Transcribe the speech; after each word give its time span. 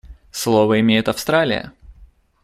Слово 0.31 0.79
имеет 0.79 1.09
Австралия. 1.09 1.73